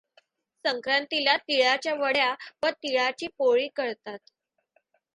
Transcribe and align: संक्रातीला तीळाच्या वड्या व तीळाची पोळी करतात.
संक्रातीला 0.65 1.35
तीळाच्या 1.37 1.93
वड्या 1.95 2.33
व 2.63 2.69
तीळाची 2.73 3.27
पोळी 3.37 3.67
करतात. 3.75 4.19